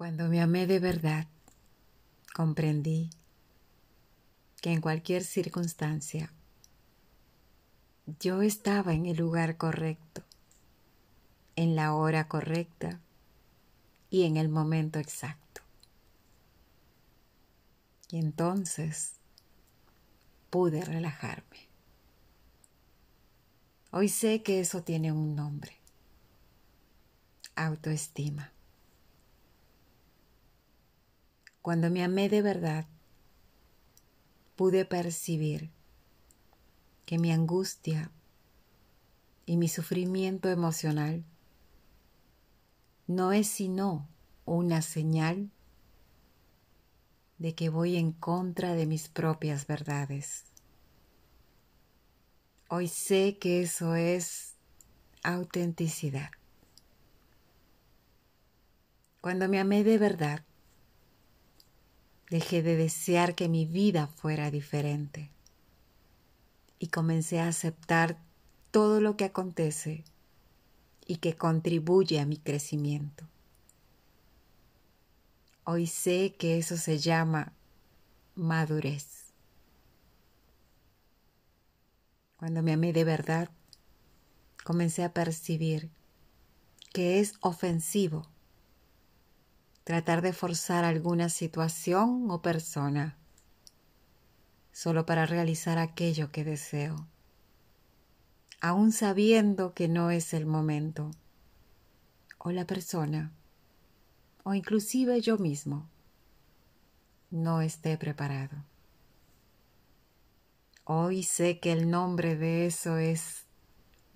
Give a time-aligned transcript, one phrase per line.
[0.00, 1.26] Cuando me amé de verdad,
[2.34, 3.10] comprendí
[4.62, 6.32] que en cualquier circunstancia
[8.18, 10.22] yo estaba en el lugar correcto,
[11.54, 12.98] en la hora correcta
[14.08, 15.60] y en el momento exacto.
[18.10, 19.16] Y entonces
[20.48, 21.68] pude relajarme.
[23.90, 25.76] Hoy sé que eso tiene un nombre,
[27.54, 28.50] autoestima.
[31.62, 32.86] Cuando me amé de verdad,
[34.56, 35.70] pude percibir
[37.04, 38.10] que mi angustia
[39.44, 41.24] y mi sufrimiento emocional
[43.06, 44.08] no es sino
[44.44, 45.50] una señal
[47.38, 50.44] de que voy en contra de mis propias verdades.
[52.68, 54.54] Hoy sé que eso es
[55.22, 56.30] autenticidad.
[59.20, 60.44] Cuando me amé de verdad,
[62.30, 65.30] dejé de desear que mi vida fuera diferente
[66.78, 68.18] y comencé a aceptar
[68.70, 70.04] todo lo que acontece
[71.06, 73.26] y que contribuye a mi crecimiento.
[75.64, 77.52] Hoy sé que eso se llama
[78.36, 79.32] madurez.
[82.36, 83.50] Cuando me amé de verdad,
[84.64, 85.90] comencé a percibir
[86.92, 88.28] que es ofensivo
[89.84, 93.16] tratar de forzar alguna situación o persona
[94.72, 97.06] solo para realizar aquello que deseo,
[98.60, 101.10] aún sabiendo que no es el momento,
[102.38, 103.32] o la persona,
[104.44, 105.88] o inclusive yo mismo,
[107.30, 108.64] no esté preparado.
[110.84, 113.44] Hoy sé que el nombre de eso es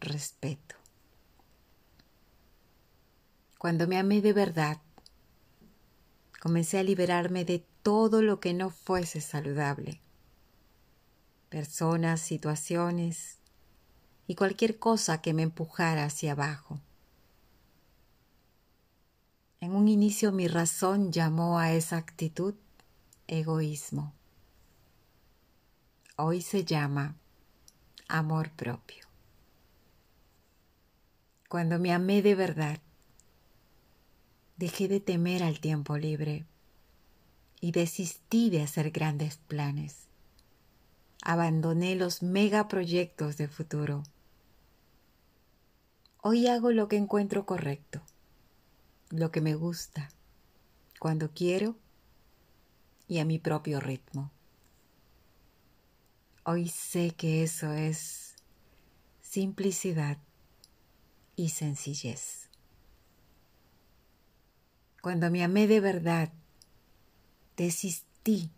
[0.00, 0.76] respeto.
[3.58, 4.78] Cuando me amé de verdad,
[6.44, 10.02] comencé a liberarme de todo lo que no fuese saludable.
[11.48, 13.38] Personas, situaciones
[14.26, 16.82] y cualquier cosa que me empujara hacia abajo.
[19.58, 22.54] En un inicio mi razón llamó a esa actitud
[23.26, 24.12] egoísmo.
[26.18, 27.16] Hoy se llama
[28.06, 29.06] amor propio.
[31.48, 32.80] Cuando me amé de verdad,
[34.56, 36.46] dejé de temer al tiempo libre
[37.60, 40.08] y desistí de hacer grandes planes.
[41.22, 44.02] Abandoné los megaproyectos de futuro.
[46.22, 48.02] Hoy hago lo que encuentro correcto,
[49.10, 50.10] lo que me gusta,
[50.98, 51.76] cuando quiero
[53.08, 54.30] y a mi propio ritmo.
[56.44, 58.34] Hoy sé que eso es
[59.22, 60.18] simplicidad
[61.36, 62.50] y sencillez.
[65.04, 66.32] Cuando me amé de verdad,
[67.58, 68.50] desistí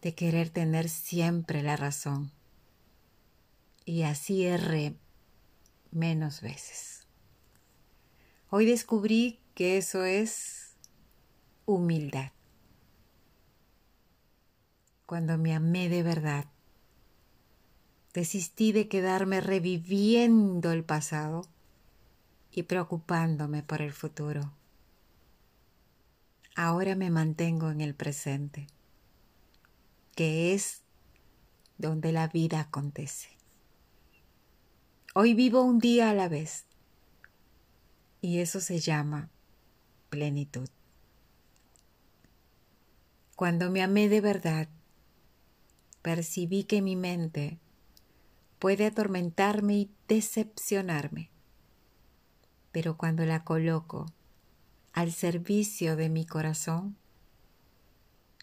[0.00, 2.32] de querer tener siempre la razón.
[3.84, 4.96] Y así erré
[5.90, 7.06] menos veces.
[8.48, 10.74] Hoy descubrí que eso es
[11.66, 12.32] humildad.
[15.04, 16.46] Cuando me amé de verdad,
[18.14, 21.46] desistí de quedarme reviviendo el pasado
[22.50, 24.50] y preocupándome por el futuro.
[26.58, 28.66] Ahora me mantengo en el presente,
[30.14, 30.80] que es
[31.76, 33.28] donde la vida acontece.
[35.14, 36.64] Hoy vivo un día a la vez
[38.22, 39.28] y eso se llama
[40.08, 40.70] plenitud.
[43.34, 44.70] Cuando me amé de verdad,
[46.00, 47.58] percibí que mi mente
[48.58, 51.28] puede atormentarme y decepcionarme,
[52.72, 54.06] pero cuando la coloco
[54.96, 56.96] al servicio de mi corazón,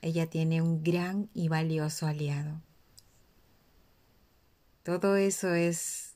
[0.03, 2.62] ella tiene un gran y valioso aliado.
[4.84, 6.14] Todo eso es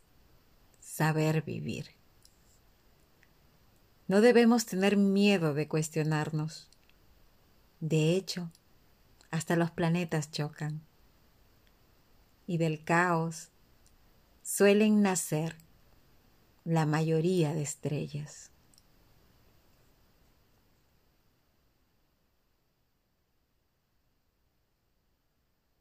[0.80, 1.88] saber vivir.
[4.08, 6.69] No debemos tener miedo de cuestionarnos.
[7.80, 8.51] De hecho,
[9.31, 10.81] hasta los planetas chocan.
[12.45, 13.50] Y del caos
[14.44, 15.56] suelen nacer
[16.63, 18.51] la mayoría de estrellas.